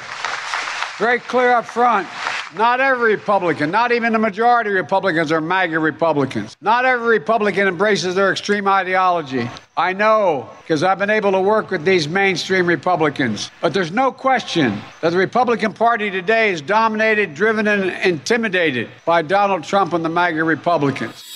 very 0.98 1.20
clear 1.20 1.52
up 1.52 1.66
front. 1.66 2.08
Not 2.56 2.82
every 2.82 3.16
Republican, 3.16 3.70
not 3.70 3.92
even 3.92 4.12
the 4.12 4.20
majority 4.20 4.72
of 4.72 4.76
Republicans 4.76 5.32
are 5.32 5.40
MAGA 5.40 5.78
Republicans. 5.78 6.58
Not 6.62 6.84
every 6.84 7.20
Republican 7.20 7.68
embraces 7.68 8.16
their 8.16 8.32
extreme 8.32 8.68
ideology. 8.68 9.48
I 9.78 9.94
know 9.94 10.50
because 10.62 10.82
I've 10.82 10.98
been 10.98 11.12
able 11.12 11.32
to 11.34 11.42
work 11.42 11.70
with 11.70 11.86
these 11.86 12.08
mainstream 12.08 12.66
Republicans. 12.66 13.52
But 13.62 13.76
there's 13.76 13.92
no 13.92 14.12
question 14.12 14.82
that 15.02 15.12
the 15.12 15.18
Republican 15.18 15.74
Party 15.74 16.10
today 16.10 16.52
is 16.52 16.62
dominated, 16.62 17.36
driven, 17.36 17.68
and 17.68 17.92
intimidated 18.04 18.90
by 19.06 19.22
Donald 19.22 19.64
Trump 19.64 19.94
and 19.94 20.04
the 20.04 20.10
MAGA 20.10 20.44
Republicans. 20.44 21.29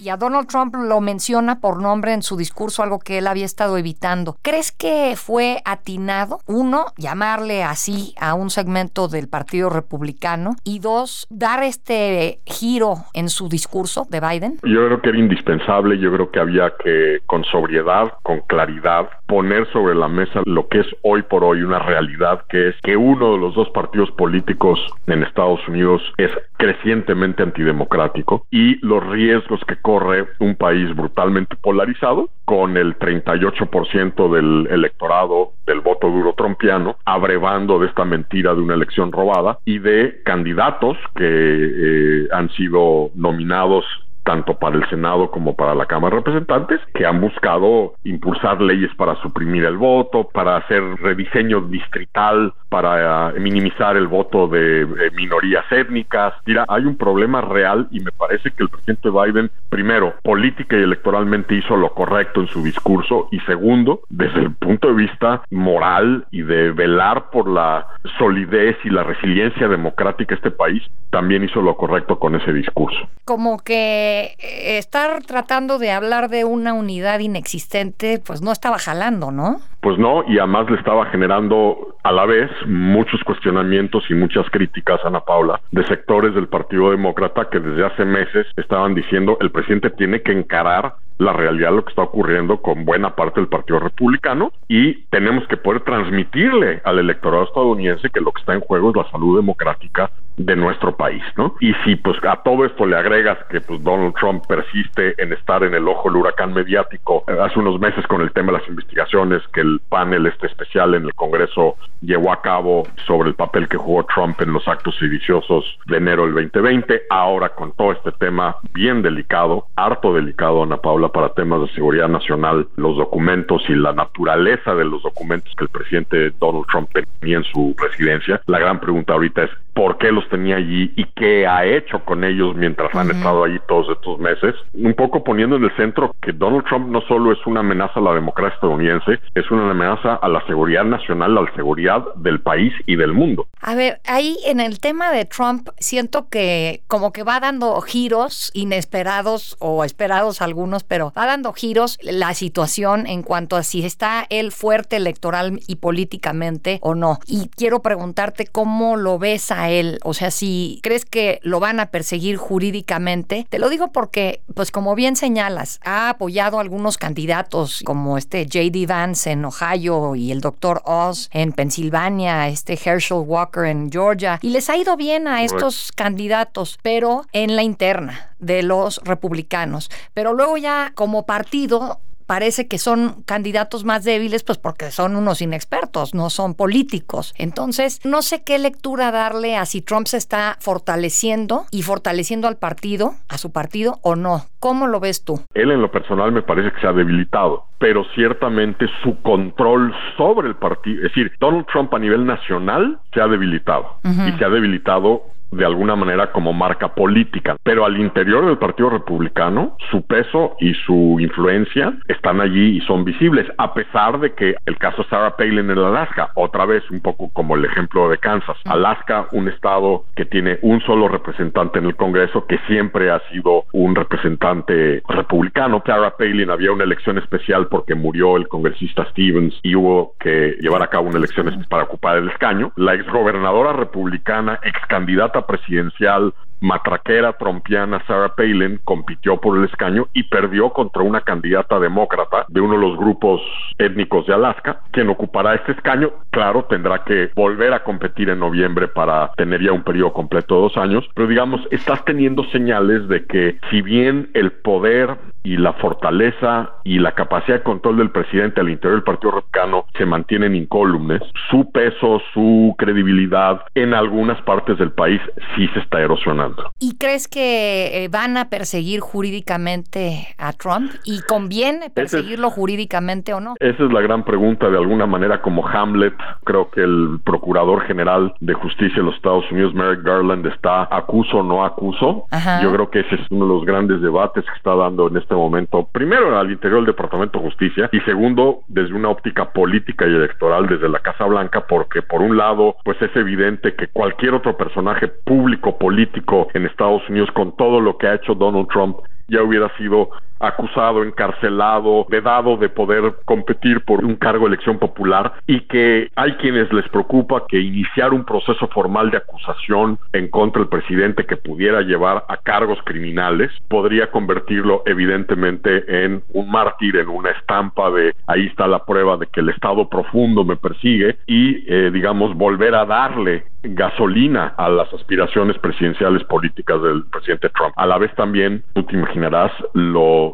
Y 0.00 0.08
a 0.08 0.16
Donald 0.16 0.48
Trump 0.48 0.74
lo 0.74 1.00
menciona 1.00 1.60
por 1.60 1.80
nombre 1.80 2.12
en 2.12 2.22
su 2.22 2.36
discurso, 2.36 2.82
algo 2.82 2.98
que 2.98 3.18
él 3.18 3.26
había 3.26 3.44
estado 3.44 3.78
evitando. 3.78 4.36
¿Crees 4.42 4.72
que 4.72 5.14
fue 5.16 5.58
atinado, 5.64 6.40
uno, 6.46 6.86
llamarle 6.96 7.62
así 7.62 8.14
a 8.20 8.34
un 8.34 8.50
segmento 8.50 9.08
del 9.08 9.28
Partido 9.28 9.70
Republicano 9.70 10.56
y 10.64 10.80
dos, 10.80 11.26
dar 11.30 11.62
este 11.62 12.40
giro 12.44 12.96
en 13.12 13.28
su 13.28 13.48
discurso 13.48 14.06
de 14.10 14.20
Biden? 14.20 14.58
Yo 14.64 14.86
creo 14.86 15.00
que 15.00 15.10
era 15.10 15.18
indispensable, 15.18 15.98
yo 15.98 16.12
creo 16.12 16.30
que 16.30 16.40
había 16.40 16.72
que 16.82 17.20
con 17.26 17.44
sobriedad, 17.44 18.14
con 18.22 18.40
claridad, 18.40 19.08
poner 19.26 19.70
sobre 19.72 19.94
la 19.94 20.08
mesa 20.08 20.42
lo 20.44 20.68
que 20.68 20.80
es 20.80 20.86
hoy 21.02 21.22
por 21.22 21.44
hoy 21.44 21.62
una 21.62 21.78
realidad, 21.78 22.44
que 22.48 22.68
es 22.68 22.74
que 22.82 22.96
uno 22.96 23.32
de 23.32 23.38
los 23.38 23.54
dos 23.54 23.70
partidos 23.70 24.10
políticos 24.12 24.78
en 25.06 25.22
Estados 25.22 25.60
Unidos 25.68 26.02
es 26.18 26.30
crecientemente 26.56 27.42
antidemocrático 27.42 28.46
y 28.50 28.76
los 28.84 29.04
riesgos 29.06 29.60
que 29.66 29.76
corre 29.84 30.28
un 30.38 30.54
país 30.54 30.96
brutalmente 30.96 31.56
polarizado 31.56 32.30
con 32.46 32.78
el 32.78 32.98
38% 32.98 34.32
del 34.32 34.66
electorado 34.70 35.52
del 35.66 35.82
voto 35.82 36.08
duro 36.08 36.32
trompiano 36.32 36.96
abrevando 37.04 37.78
de 37.78 37.88
esta 37.88 38.06
mentira 38.06 38.54
de 38.54 38.62
una 38.62 38.72
elección 38.74 39.12
robada 39.12 39.58
y 39.66 39.80
de 39.80 40.22
candidatos 40.24 40.96
que 41.14 41.26
eh, 41.26 42.28
han 42.32 42.48
sido 42.52 43.10
nominados 43.14 43.84
tanto 44.24 44.58
para 44.58 44.76
el 44.76 44.88
Senado 44.88 45.30
como 45.30 45.54
para 45.54 45.74
la 45.74 45.86
Cámara 45.86 46.16
de 46.16 46.22
Representantes, 46.22 46.80
que 46.94 47.06
han 47.06 47.20
buscado 47.20 47.92
impulsar 48.04 48.60
leyes 48.60 48.90
para 48.96 49.14
suprimir 49.16 49.64
el 49.64 49.76
voto, 49.76 50.28
para 50.32 50.56
hacer 50.56 50.82
rediseño 51.00 51.60
distrital, 51.60 52.54
para 52.74 53.30
eh, 53.30 53.38
minimizar 53.38 53.96
el 53.96 54.08
voto 54.08 54.48
de 54.48 54.84
minorías 55.14 55.64
étnicas. 55.70 56.34
Mira, 56.44 56.64
hay 56.66 56.84
un 56.84 56.96
problema 56.96 57.40
real 57.40 57.86
y 57.92 58.00
me 58.00 58.10
parece 58.10 58.50
que 58.50 58.64
el 58.64 58.68
presidente 58.68 59.10
Biden, 59.10 59.48
primero, 59.68 60.14
política 60.24 60.76
y 60.76 60.82
electoralmente 60.82 61.54
hizo 61.54 61.76
lo 61.76 61.94
correcto 61.94 62.40
en 62.40 62.48
su 62.48 62.64
discurso 62.64 63.28
y 63.30 63.38
segundo, 63.42 64.00
desde 64.08 64.40
el 64.40 64.56
punto 64.56 64.88
de 64.88 64.94
vista 64.94 65.42
moral 65.52 66.26
y 66.32 66.42
de 66.42 66.72
velar 66.72 67.30
por 67.30 67.48
la 67.48 67.86
solidez 68.18 68.76
y 68.82 68.90
la 68.90 69.04
resiliencia 69.04 69.68
democrática 69.68 70.34
de 70.34 70.38
este 70.40 70.50
país, 70.50 70.82
también 71.10 71.44
hizo 71.44 71.62
lo 71.62 71.76
correcto 71.76 72.18
con 72.18 72.34
ese 72.34 72.52
discurso. 72.52 72.98
Como 73.24 73.58
que 73.60 74.34
eh, 74.40 74.78
estar 74.78 75.22
tratando 75.22 75.78
de 75.78 75.92
hablar 75.92 76.28
de 76.28 76.44
una 76.44 76.72
unidad 76.72 77.20
inexistente, 77.20 78.20
pues 78.26 78.42
no 78.42 78.50
estaba 78.50 78.78
jalando, 78.78 79.30
¿no? 79.30 79.60
Pues 79.84 79.98
no, 79.98 80.24
y 80.26 80.38
además 80.38 80.70
le 80.70 80.78
estaba 80.78 81.04
generando 81.10 81.94
a 82.02 82.10
la 82.10 82.24
vez 82.24 82.50
muchos 82.66 83.22
cuestionamientos 83.22 84.02
y 84.08 84.14
muchas 84.14 84.48
críticas 84.48 84.98
a 85.04 85.08
Ana 85.08 85.20
Paula 85.20 85.60
de 85.72 85.84
sectores 85.84 86.34
del 86.34 86.48
Partido 86.48 86.90
Demócrata 86.90 87.50
que 87.50 87.60
desde 87.60 87.84
hace 87.84 88.06
meses 88.06 88.46
estaban 88.56 88.94
diciendo 88.94 89.36
el 89.42 89.50
presidente 89.50 89.90
tiene 89.90 90.22
que 90.22 90.32
encarar 90.32 90.94
la 91.18 91.34
realidad 91.34 91.68
de 91.68 91.76
lo 91.76 91.84
que 91.84 91.90
está 91.90 92.00
ocurriendo 92.00 92.62
con 92.62 92.86
buena 92.86 93.14
parte 93.14 93.40
del 93.40 93.50
Partido 93.50 93.78
Republicano 93.78 94.52
y 94.68 95.04
tenemos 95.10 95.46
que 95.48 95.58
poder 95.58 95.82
transmitirle 95.82 96.80
al 96.82 96.98
electorado 96.98 97.44
estadounidense 97.44 98.08
que 98.08 98.22
lo 98.22 98.32
que 98.32 98.40
está 98.40 98.54
en 98.54 98.60
juego 98.60 98.88
es 98.88 98.96
la 98.96 99.10
salud 99.10 99.36
democrática 99.36 100.10
de 100.36 100.56
nuestro 100.56 100.96
país, 100.96 101.22
¿no? 101.36 101.54
Y 101.60 101.72
si 101.84 101.96
pues 101.96 102.18
a 102.24 102.36
todo 102.42 102.64
esto 102.64 102.86
le 102.86 102.96
agregas 102.96 103.38
que 103.50 103.60
pues 103.60 103.82
Donald 103.82 104.14
Trump 104.14 104.44
persiste 104.46 105.14
en 105.22 105.32
estar 105.32 105.62
en 105.62 105.74
el 105.74 105.86
ojo 105.86 106.08
del 106.08 106.16
huracán 106.16 106.52
mediático 106.52 107.24
eh, 107.28 107.36
hace 107.40 107.58
unos 107.58 107.80
meses 107.80 108.06
con 108.06 108.20
el 108.20 108.32
tema 108.32 108.52
de 108.52 108.58
las 108.58 108.68
investigaciones 108.68 109.42
que 109.52 109.60
el 109.60 109.80
panel 109.88 110.26
este 110.26 110.46
especial 110.46 110.94
en 110.94 111.04
el 111.04 111.14
Congreso 111.14 111.76
llevó 112.00 112.32
a 112.32 112.42
cabo 112.42 112.86
sobre 113.06 113.28
el 113.28 113.34
papel 113.34 113.68
que 113.68 113.76
jugó 113.76 114.04
Trump 114.04 114.40
en 114.40 114.52
los 114.52 114.66
actos 114.66 114.96
sediciosos 114.98 115.64
de 115.86 115.96
enero 115.96 116.24
del 116.24 116.34
2020, 116.34 117.02
ahora 117.10 117.50
con 117.50 117.72
todo 117.72 117.92
este 117.92 118.12
tema 118.12 118.56
bien 118.72 119.02
delicado, 119.02 119.66
harto 119.76 120.14
delicado 120.14 120.62
Ana 120.62 120.76
Paula 120.78 121.08
para 121.08 121.30
temas 121.30 121.62
de 121.62 121.68
seguridad 121.74 122.08
nacional, 122.08 122.68
los 122.76 122.96
documentos 122.96 123.62
y 123.68 123.74
la 123.74 123.92
naturaleza 123.92 124.74
de 124.74 124.84
los 124.84 125.02
documentos 125.02 125.52
que 125.56 125.64
el 125.64 125.70
presidente 125.70 126.32
Donald 126.40 126.66
Trump 126.66 126.90
tenía 127.20 127.38
en 127.38 127.44
su 127.44 127.74
residencia, 127.78 128.40
la 128.46 128.58
gran 128.58 128.80
pregunta 128.80 129.14
ahorita 129.14 129.44
es 129.44 129.50
por 129.74 129.98
qué 129.98 130.12
los 130.12 130.28
tenía 130.28 130.56
allí 130.56 130.92
y 130.96 131.04
qué 131.16 131.46
ha 131.46 131.64
hecho 131.64 132.04
con 132.04 132.24
ellos 132.24 132.54
mientras 132.54 132.94
han 132.94 133.10
estado 133.10 133.44
allí 133.44 133.58
todos 133.68 133.88
estos 133.96 134.18
meses. 134.18 134.54
Un 134.72 134.94
poco 134.94 135.24
poniendo 135.24 135.56
en 135.56 135.64
el 135.64 135.76
centro 135.76 136.14
que 136.22 136.32
Donald 136.32 136.64
Trump 136.64 136.88
no 136.88 137.00
solo 137.02 137.32
es 137.32 137.38
una 137.46 137.60
amenaza 137.60 137.98
a 137.98 138.02
la 138.02 138.14
democracia 138.14 138.54
estadounidense, 138.54 139.18
es 139.34 139.50
una 139.50 139.70
amenaza 139.70 140.14
a 140.14 140.28
la 140.28 140.44
seguridad 140.46 140.84
nacional, 140.84 141.36
a 141.36 141.42
la 141.42 141.54
seguridad 141.54 142.04
del 142.16 142.40
país 142.40 142.72
y 142.86 142.96
del 142.96 143.12
mundo. 143.12 143.48
A 143.60 143.74
ver, 143.74 144.00
ahí 144.06 144.36
en 144.46 144.60
el 144.60 144.78
tema 144.78 145.10
de 145.10 145.24
Trump 145.24 145.68
siento 145.78 146.28
que 146.28 146.82
como 146.86 147.12
que 147.12 147.24
va 147.24 147.40
dando 147.40 147.80
giros 147.80 148.50
inesperados 148.54 149.56
o 149.58 149.84
esperados 149.84 150.40
algunos, 150.40 150.84
pero 150.84 151.12
va 151.16 151.26
dando 151.26 151.52
giros 151.52 151.98
la 152.02 152.34
situación 152.34 153.06
en 153.06 153.22
cuanto 153.22 153.56
a 153.56 153.62
si 153.62 153.84
está 153.84 154.26
él 154.30 154.52
fuerte 154.52 154.96
electoral 154.96 155.60
y 155.66 155.76
políticamente 155.76 156.78
o 156.82 156.94
no. 156.94 157.18
Y 157.26 157.48
quiero 157.48 157.80
preguntarte 157.80 158.46
cómo 158.46 158.96
lo 158.96 159.18
ves 159.18 159.50
a 159.50 159.63
él, 159.70 159.98
o 160.02 160.14
sea, 160.14 160.30
si 160.30 160.80
crees 160.82 161.04
que 161.04 161.40
lo 161.42 161.60
van 161.60 161.80
a 161.80 161.86
perseguir 161.86 162.36
jurídicamente, 162.36 163.46
te 163.48 163.58
lo 163.58 163.68
digo 163.68 163.92
porque, 163.92 164.42
pues 164.54 164.70
como 164.70 164.94
bien 164.94 165.16
señalas, 165.16 165.80
ha 165.84 166.10
apoyado 166.10 166.58
a 166.58 166.60
algunos 166.60 166.98
candidatos 166.98 167.82
como 167.84 168.18
este 168.18 168.46
JD 168.46 168.86
Vance 168.86 169.30
en 169.30 169.44
Ohio 169.44 170.14
y 170.14 170.32
el 170.32 170.40
doctor 170.40 170.82
Oz 170.84 171.28
en 171.32 171.52
Pensilvania, 171.52 172.48
este 172.48 172.78
Herschel 172.82 173.18
Walker 173.18 173.64
en 173.64 173.90
Georgia, 173.90 174.38
y 174.42 174.50
les 174.50 174.68
ha 174.70 174.76
ido 174.76 174.96
bien 174.96 175.28
a 175.28 175.44
estos 175.44 175.92
candidatos, 175.92 176.78
pero 176.82 177.26
en 177.32 177.56
la 177.56 177.62
interna 177.62 178.34
de 178.38 178.62
los 178.62 179.00
republicanos. 179.04 179.90
Pero 180.12 180.34
luego 180.34 180.56
ya 180.56 180.92
como 180.94 181.26
partido 181.26 182.00
parece 182.26 182.68
que 182.68 182.78
son 182.78 183.22
candidatos 183.24 183.84
más 183.84 184.04
débiles, 184.04 184.42
pues 184.44 184.58
porque 184.58 184.90
son 184.90 185.16
unos 185.16 185.42
inexpertos, 185.42 186.14
no 186.14 186.30
son 186.30 186.54
políticos. 186.54 187.34
Entonces, 187.36 188.00
no 188.04 188.22
sé 188.22 188.42
qué 188.44 188.58
lectura 188.58 189.10
darle 189.10 189.56
a 189.56 189.66
si 189.66 189.82
Trump 189.82 190.06
se 190.06 190.16
está 190.16 190.56
fortaleciendo 190.60 191.66
y 191.70 191.82
fortaleciendo 191.82 192.48
al 192.48 192.56
partido, 192.56 193.14
a 193.28 193.38
su 193.38 193.52
partido 193.52 193.98
o 194.02 194.16
no. 194.16 194.46
¿Cómo 194.60 194.86
lo 194.86 195.00
ves 195.00 195.24
tú? 195.24 195.42
Él 195.54 195.70
en 195.70 195.82
lo 195.82 195.90
personal 195.90 196.32
me 196.32 196.42
parece 196.42 196.72
que 196.72 196.80
se 196.80 196.86
ha 196.86 196.92
debilitado, 196.92 197.66
pero 197.78 198.04
ciertamente 198.14 198.86
su 199.02 199.20
control 199.20 199.94
sobre 200.16 200.48
el 200.48 200.56
partido, 200.56 200.96
es 200.96 201.14
decir, 201.14 201.32
Donald 201.38 201.66
Trump 201.66 201.92
a 201.92 201.98
nivel 201.98 202.24
nacional 202.24 202.98
se 203.12 203.20
ha 203.20 203.28
debilitado 203.28 203.98
y 204.02 204.38
se 204.38 204.44
ha 204.44 204.48
debilitado 204.48 205.22
de 205.54 205.64
alguna 205.64 205.96
manera 205.96 206.32
como 206.32 206.52
marca 206.52 206.94
política, 206.94 207.56
pero 207.62 207.84
al 207.84 207.98
interior 207.98 208.46
del 208.46 208.58
Partido 208.58 208.90
Republicano 208.90 209.76
su 209.90 210.02
peso 210.06 210.56
y 210.60 210.74
su 210.74 211.18
influencia 211.20 211.94
están 212.08 212.40
allí 212.40 212.76
y 212.76 212.80
son 212.82 213.04
visibles, 213.04 213.46
a 213.58 213.74
pesar 213.74 214.18
de 214.20 214.34
que 214.34 214.56
el 214.66 214.78
caso 214.78 215.04
Sarah 215.04 215.36
Palin 215.36 215.70
en 215.70 215.78
Alaska, 215.78 216.30
otra 216.34 216.66
vez 216.66 216.82
un 216.90 217.00
poco 217.00 217.30
como 217.32 217.56
el 217.56 217.64
ejemplo 217.64 218.08
de 218.08 218.18
Kansas, 218.18 218.56
Alaska, 218.64 219.28
un 219.32 219.48
estado 219.48 220.04
que 220.16 220.24
tiene 220.24 220.58
un 220.62 220.80
solo 220.82 221.08
representante 221.08 221.78
en 221.78 221.86
el 221.86 221.96
Congreso, 221.96 222.46
que 222.46 222.58
siempre 222.66 223.10
ha 223.10 223.20
sido 223.30 223.64
un 223.72 223.94
representante 223.94 225.02
republicano. 225.08 225.82
Sarah 225.86 226.16
Palin 226.16 226.50
había 226.50 226.72
una 226.72 226.84
elección 226.84 227.18
especial 227.18 227.68
porque 227.68 227.94
murió 227.94 228.36
el 228.36 228.48
congresista 228.48 229.04
Stevens 229.10 229.58
y 229.62 229.74
hubo 229.74 230.14
que 230.18 230.56
llevar 230.60 230.82
a 230.82 230.88
cabo 230.88 231.08
una 231.08 231.18
elección 231.18 231.44
para 231.68 231.84
ocupar 231.84 232.18
el 232.18 232.28
escaño. 232.28 232.72
La 232.76 232.94
exgobernadora 232.94 233.72
republicana, 233.72 234.58
ex 234.62 234.78
candidata 234.88 235.43
presidencial 235.46 236.32
matraquera 236.64 237.34
trompiana 237.34 238.02
Sarah 238.06 238.34
Palin 238.34 238.80
compitió 238.84 239.40
por 239.40 239.58
el 239.58 239.64
escaño 239.64 240.08
y 240.14 240.24
perdió 240.24 240.70
contra 240.70 241.02
una 241.02 241.20
candidata 241.20 241.78
demócrata 241.78 242.46
de 242.48 242.60
uno 242.60 242.74
de 242.74 242.80
los 242.80 242.96
grupos 242.96 243.40
étnicos 243.78 244.26
de 244.26 244.34
Alaska, 244.34 244.80
quien 244.90 245.10
ocupará 245.10 245.54
este 245.54 245.72
escaño. 245.72 246.10
Claro, 246.30 246.64
tendrá 246.64 247.04
que 247.04 247.30
volver 247.34 247.74
a 247.74 247.84
competir 247.84 248.30
en 248.30 248.40
noviembre 248.40 248.88
para 248.88 249.30
tener 249.36 249.62
ya 249.62 249.72
un 249.72 249.84
periodo 249.84 250.12
completo 250.14 250.54
de 250.56 250.60
dos 250.62 250.76
años, 250.76 251.04
pero 251.14 251.28
digamos, 251.28 251.60
estás 251.70 252.04
teniendo 252.04 252.44
señales 252.44 253.06
de 253.08 253.26
que 253.26 253.58
si 253.70 253.82
bien 253.82 254.30
el 254.34 254.52
poder 254.52 255.16
y 255.44 255.58
la 255.58 255.74
fortaleza 255.74 256.72
y 256.84 256.98
la 256.98 257.12
capacidad 257.12 257.58
de 257.58 257.62
control 257.62 257.98
del 257.98 258.10
presidente 258.10 258.60
al 258.60 258.70
interior 258.70 258.94
del 258.94 259.04
Partido 259.04 259.32
Republicano 259.32 259.84
se 259.96 260.06
mantienen 260.06 260.56
incólumes, 260.56 261.20
su 261.50 261.70
peso, 261.70 262.20
su 262.32 262.74
credibilidad 262.78 263.60
en 263.74 263.94
algunas 263.94 264.40
partes 264.42 264.78
del 264.78 264.92
país 264.92 265.20
sí 265.54 265.68
se 265.68 265.80
está 265.80 266.00
erosionando. 266.00 266.72
¿Y 266.80 266.96
crees 266.96 267.28
que 267.28 268.04
eh, 268.04 268.08
van 268.08 268.36
a 268.38 268.48
perseguir 268.48 269.00
jurídicamente 269.00 270.28
a 270.38 270.52
Trump? 270.54 270.90
¿Y 271.04 271.20
conviene 271.20 271.90
perseguirlo 271.90 272.50
jurídicamente 272.50 273.34
o 273.34 273.40
no? 273.40 273.54
Esa 273.60 273.84
es 273.84 273.92
la 273.92 274.00
gran 274.00 274.24
pregunta, 274.24 274.70
de 274.70 274.78
alguna 274.78 275.06
manera 275.06 275.42
como 275.42 275.66
Hamlet, 275.68 276.14
creo 276.44 276.70
que 276.70 276.80
el 276.80 277.20
Procurador 277.22 277.82
General 277.82 278.32
de 278.40 278.54
Justicia 278.54 278.96
de 278.96 279.02
los 279.02 279.14
Estados 279.16 279.44
Unidos, 279.50 279.74
Merrick 279.74 280.02
Garland, 280.02 280.46
está 280.46 280.88
acuso 280.90 281.38
o 281.38 281.42
no 281.42 281.64
acuso. 281.64 282.26
Yo 282.62 282.72
creo 282.72 282.90
que 282.90 283.00
ese 283.00 283.16
es 283.16 283.20
uno 283.30 283.46
de 283.46 283.54
los 283.54 283.64
grandes 283.64 284.00
debates 284.00 284.44
que 284.44 284.56
está 284.56 284.74
dando 284.74 285.08
en 285.08 285.16
este 285.34 285.42
momento, 285.42 285.88
primero 285.90 286.38
al 286.38 286.50
interior 286.52 286.80
del 286.80 286.94
Departamento 286.94 287.38
de 287.38 287.44
Justicia 287.44 287.88
y 287.90 288.00
segundo 288.00 288.60
desde 288.68 288.94
una 288.94 289.08
óptica 289.08 289.52
política 289.52 290.06
y 290.06 290.14
electoral 290.14 290.68
desde 290.68 290.88
la 290.88 291.00
Casa 291.00 291.24
Blanca, 291.24 291.66
porque 291.66 292.02
por 292.02 292.22
un 292.22 292.36
lado, 292.36 292.76
pues 292.84 293.00
es 293.02 293.14
evidente 293.16 293.74
que 293.74 293.88
cualquier 293.88 294.34
otro 294.34 294.56
personaje 294.56 295.08
público 295.08 295.76
político 295.76 296.46
en 296.54 296.66
Estados 296.66 297.02
Unidos 297.08 297.30
con 297.32 297.56
todo 297.56 297.80
lo 297.80 297.98
que 297.98 298.06
ha 298.06 298.14
hecho 298.14 298.34
Donald 298.34 298.68
Trump 298.68 298.98
ya 299.26 299.42
hubiera 299.42 299.74
sido 299.76 300.10
acusado, 300.48 301.02
encarcelado, 301.02 302.06
vedado 302.08 302.56
de 302.56 302.68
poder 302.68 303.14
competir 303.24 303.84
por 303.84 304.04
un 304.04 304.16
cargo 304.16 304.44
de 304.44 304.54
elección 304.54 304.78
popular 304.78 305.32
y 305.46 305.60
que 305.62 306.10
hay 306.16 306.32
quienes 306.34 306.72
les 306.72 306.88
preocupa 306.88 307.44
que 307.48 307.60
iniciar 307.60 308.12
un 308.12 308.24
proceso 308.24 308.66
formal 308.68 309.10
de 309.10 309.18
acusación 309.18 309.98
en 310.12 310.28
contra 310.28 310.60
del 310.60 310.68
presidente 310.68 311.26
que 311.26 311.36
pudiera 311.36 311.80
llevar 311.82 312.24
a 312.28 312.36
cargos 312.36 312.78
criminales 312.84 313.50
podría 313.68 314.10
convertirlo 314.10 314.82
evidentemente 314.86 316.04
en 316.04 316.22
un 316.32 316.50
mártir, 316.50 316.96
en 316.96 317.08
una 317.08 317.30
estampa 317.30 317.90
de 317.90 318.14
ahí 318.26 318.46
está 318.46 318.66
la 318.66 318.84
prueba 318.84 319.16
de 319.16 319.26
que 319.26 319.40
el 319.40 319.48
Estado 319.48 319.88
profundo 319.88 320.44
me 320.44 320.56
persigue 320.56 321.18
y 321.26 321.64
eh, 321.66 321.90
digamos 321.92 322.34
volver 322.34 322.74
a 322.74 322.84
darle 322.84 323.44
gasolina 323.64 324.54
a 324.56 324.68
las 324.68 324.92
aspiraciones 324.92 325.58
presidenciales 325.58 326.22
políticas 326.24 326.82
del 326.82 327.04
presidente 327.06 327.48
Trump. 327.50 327.72
A 327.76 327.86
la 327.86 327.98
vez 327.98 328.14
también, 328.14 328.62
tú 328.74 328.82
te 328.84 328.94
imaginarás 328.94 329.52
lo 329.72 330.33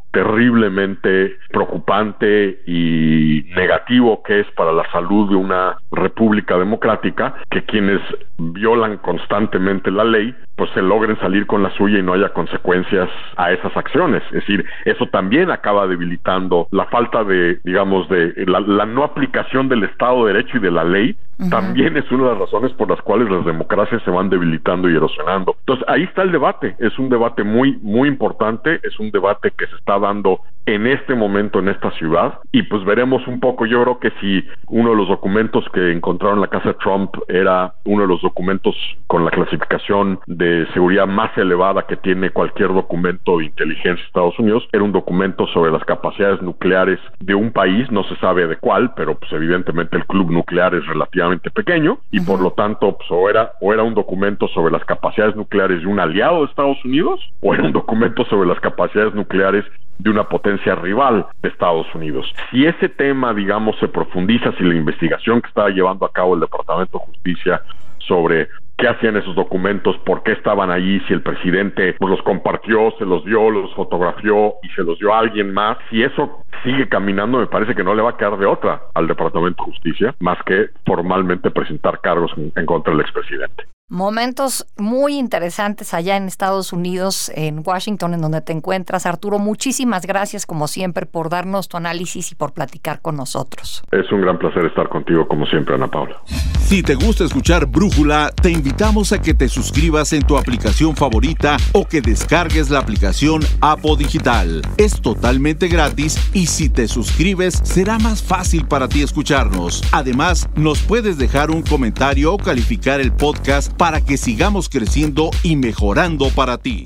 terriblemente 0.11 1.37
preocupante 1.49 2.61
y 2.65 3.45
negativo 3.55 4.21
que 4.23 4.41
es 4.41 4.47
para 4.51 4.71
la 4.71 4.89
salud 4.91 5.29
de 5.29 5.35
una 5.35 5.77
república 5.91 6.57
democrática 6.57 7.35
que 7.49 7.63
quienes 7.63 8.01
violan 8.37 8.97
constantemente 8.97 9.91
la 9.91 10.03
ley 10.03 10.35
pues 10.55 10.69
se 10.75 10.81
logren 10.81 11.19
salir 11.19 11.47
con 11.47 11.63
la 11.63 11.71
suya 11.71 11.97
y 11.97 12.03
no 12.03 12.13
haya 12.13 12.29
consecuencias 12.29 13.09
a 13.35 13.51
esas 13.51 13.75
acciones. 13.75 14.21
Es 14.27 14.45
decir, 14.45 14.63
eso 14.85 15.07
también 15.07 15.49
acaba 15.49 15.87
debilitando 15.87 16.67
la 16.69 16.85
falta 16.85 17.23
de, 17.23 17.59
digamos, 17.63 18.07
de 18.09 18.33
la, 18.45 18.85
no 18.85 19.03
aplicación 19.03 19.69
del 19.69 19.85
Estado 19.85 20.25
de 20.25 20.33
Derecho 20.33 20.57
y 20.57 20.61
de 20.61 20.71
la 20.71 20.83
ley 20.83 21.17
también 21.49 21.97
es 21.97 22.11
una 22.11 22.25
de 22.25 22.29
las 22.31 22.39
razones 22.41 22.71
por 22.73 22.87
las 22.87 23.01
cuales 23.01 23.27
las 23.29 23.43
democracias 23.45 24.03
se 24.03 24.11
van 24.11 24.29
debilitando 24.29 24.87
y 24.87 24.95
erosionando. 24.95 25.55
Entonces, 25.61 25.83
ahí 25.87 26.03
está 26.03 26.21
el 26.21 26.31
debate. 26.31 26.75
Es 26.77 26.99
un 26.99 27.09
debate 27.09 27.43
muy, 27.43 27.79
muy 27.81 28.07
importante. 28.07 28.79
Es 28.83 28.99
un 28.99 29.09
debate 29.09 29.51
que 29.57 29.65
se 29.65 29.75
está 29.75 29.97
dando 30.01 30.41
en 30.65 30.87
este 30.87 31.15
momento 31.15 31.59
en 31.59 31.69
esta 31.69 31.91
ciudad. 31.91 32.39
Y 32.51 32.63
pues 32.63 32.83
veremos 32.85 33.25
un 33.27 33.39
poco. 33.39 33.65
Yo 33.65 33.81
creo 33.83 33.99
que 33.99 34.11
si 34.21 34.45
uno 34.67 34.91
de 34.91 34.95
los 34.95 35.07
documentos 35.07 35.65
que 35.73 35.91
encontraron 35.91 36.37
en 36.37 36.41
la 36.41 36.47
casa 36.47 36.69
de 36.69 36.75
Trump 36.75 37.15
era 37.27 37.73
uno 37.85 38.03
de 38.03 38.07
los 38.07 38.21
documentos 38.21 38.75
con 39.07 39.25
la 39.25 39.31
clasificación 39.31 40.19
de 40.27 40.67
seguridad 40.73 41.07
más 41.07 41.35
elevada 41.37 41.85
que 41.87 41.97
tiene 41.97 42.29
cualquier 42.29 42.69
documento 42.69 43.37
de 43.37 43.45
inteligencia 43.45 44.01
de 44.01 44.07
Estados 44.07 44.37
Unidos 44.39 44.67
era 44.71 44.83
un 44.83 44.91
documento 44.91 45.47
sobre 45.47 45.71
las 45.71 45.83
capacidades 45.83 46.41
nucleares 46.41 46.99
de 47.19 47.35
un 47.35 47.51
país. 47.51 47.89
No 47.91 48.03
se 48.03 48.15
sabe 48.17 48.47
de 48.47 48.57
cuál 48.57 48.93
pero 48.95 49.15
pues 49.15 49.31
evidentemente 49.33 49.97
el 49.97 50.05
club 50.05 50.31
nuclear 50.31 50.73
es 50.75 50.85
relativamente 50.85 51.49
pequeño 51.49 51.99
y 52.11 52.21
por 52.21 52.41
lo 52.41 52.51
tanto 52.51 52.97
pues 52.97 53.09
o 53.11 53.29
era 53.29 53.53
o 53.61 53.73
era 53.73 53.83
un 53.83 53.93
documento 53.93 54.47
sobre 54.49 54.71
las 54.71 54.85
capacidades 54.85 55.35
nucleares 55.35 55.81
de 55.81 55.87
un 55.87 55.99
aliado 55.99 56.39
de 56.39 56.45
Estados 56.45 56.83
Unidos 56.85 57.19
o 57.41 57.53
era 57.53 57.63
un 57.63 57.71
documento 57.71 58.25
sobre 58.25 58.47
las 58.47 58.59
capacidades 58.59 59.13
nucleares 59.13 59.65
de 60.01 60.09
una 60.09 60.23
potencia 60.23 60.75
rival 60.75 61.27
de 61.41 61.49
Estados 61.49 61.87
Unidos. 61.93 62.25
Si 62.49 62.65
ese 62.65 62.89
tema, 62.89 63.33
digamos, 63.33 63.77
se 63.79 63.87
profundiza, 63.87 64.51
si 64.57 64.63
la 64.63 64.75
investigación 64.75 65.41
que 65.41 65.47
estaba 65.47 65.69
llevando 65.69 66.05
a 66.05 66.11
cabo 66.11 66.33
el 66.33 66.41
Departamento 66.41 66.97
de 66.97 67.05
Justicia 67.05 67.61
sobre 67.99 68.49
qué 68.77 68.87
hacían 68.87 69.15
esos 69.15 69.35
documentos, 69.35 69.95
por 69.99 70.23
qué 70.23 70.31
estaban 70.31 70.71
allí, 70.71 70.99
si 71.01 71.13
el 71.13 71.21
presidente 71.21 71.93
pues, 71.99 72.09
los 72.09 72.21
compartió, 72.23 72.91
se 72.97 73.05
los 73.05 73.23
dio, 73.25 73.51
los 73.51 73.73
fotografió 73.75 74.55
y 74.63 74.69
se 74.69 74.83
los 74.83 74.97
dio 74.97 75.13
a 75.13 75.19
alguien 75.19 75.53
más. 75.53 75.77
Si 75.91 76.01
eso 76.01 76.43
sigue 76.63 76.89
caminando, 76.89 77.37
me 77.37 77.45
parece 77.45 77.75
que 77.75 77.83
no 77.83 77.93
le 77.93 78.01
va 78.01 78.11
a 78.11 78.17
quedar 78.17 78.37
de 78.37 78.47
otra 78.47 78.81
al 78.95 79.07
Departamento 79.07 79.63
de 79.63 79.71
Justicia 79.71 80.15
más 80.19 80.39
que 80.45 80.69
formalmente 80.83 81.51
presentar 81.51 82.01
cargos 82.01 82.31
en 82.55 82.65
contra 82.65 82.91
del 82.91 83.01
expresidente. 83.01 83.65
Momentos 83.91 84.65
muy 84.77 85.17
interesantes 85.17 85.93
allá 85.93 86.15
en 86.15 86.27
Estados 86.27 86.71
Unidos, 86.71 87.29
en 87.35 87.61
Washington, 87.61 88.13
en 88.13 88.21
donde 88.21 88.39
te 88.39 88.53
encuentras. 88.53 89.05
Arturo, 89.05 89.37
muchísimas 89.37 90.05
gracias 90.05 90.45
como 90.45 90.69
siempre 90.69 91.05
por 91.05 91.27
darnos 91.27 91.67
tu 91.67 91.75
análisis 91.75 92.31
y 92.31 92.35
por 92.35 92.53
platicar 92.53 93.01
con 93.01 93.17
nosotros. 93.17 93.83
Es 93.91 94.09
un 94.13 94.21
gran 94.21 94.39
placer 94.39 94.63
estar 94.65 94.87
contigo 94.87 95.27
como 95.27 95.45
siempre, 95.45 95.75
Ana 95.75 95.89
Paula. 95.89 96.21
Si 96.61 96.81
te 96.81 96.95
gusta 96.95 97.25
escuchar 97.25 97.65
Brújula, 97.65 98.31
te 98.41 98.49
invitamos 98.49 99.11
a 99.11 99.21
que 99.21 99.33
te 99.33 99.49
suscribas 99.49 100.13
en 100.13 100.21
tu 100.21 100.37
aplicación 100.37 100.95
favorita 100.95 101.57
o 101.73 101.85
que 101.85 101.99
descargues 101.99 102.69
la 102.69 102.79
aplicación 102.79 103.41
Apo 103.59 103.97
Digital. 103.97 104.61
Es 104.77 105.01
totalmente 105.01 105.67
gratis 105.67 106.17
y 106.33 106.45
si 106.45 106.69
te 106.69 106.87
suscribes 106.87 107.59
será 107.63 107.99
más 107.99 108.23
fácil 108.23 108.65
para 108.65 108.87
ti 108.87 109.03
escucharnos. 109.03 109.83
Además, 109.91 110.47
nos 110.55 110.79
puedes 110.79 111.17
dejar 111.17 111.51
un 111.51 111.61
comentario 111.61 112.33
o 112.33 112.37
calificar 112.37 113.01
el 113.01 113.11
podcast 113.11 113.80
para 113.81 113.99
que 113.99 114.15
sigamos 114.15 114.69
creciendo 114.69 115.31
y 115.41 115.55
mejorando 115.55 116.29
para 116.29 116.59
ti. 116.59 116.85